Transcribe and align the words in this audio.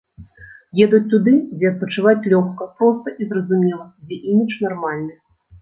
Едуць 0.85 1.07
туды, 1.11 1.33
дзе 1.57 1.69
адпачываць 1.71 2.29
лёгка, 2.33 2.69
проста 2.79 3.15
і 3.21 3.29
зразумела, 3.33 3.85
дзе 4.07 4.17
імідж 4.33 4.61
нармальны. 4.69 5.13